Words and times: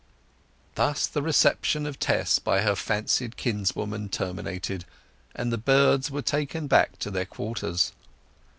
Thus 0.73 1.05
the 1.05 1.21
reception 1.21 1.85
of 1.85 1.99
Tess 1.99 2.39
by 2.39 2.61
her 2.61 2.73
fancied 2.75 3.37
kinswoman 3.37 4.09
terminated, 4.09 4.83
and 5.35 5.53
the 5.53 5.59
birds 5.59 6.09
were 6.09 6.23
taken 6.23 6.65
back 6.65 6.97
to 7.01 7.11
their 7.11 7.25
quarters. 7.27 7.91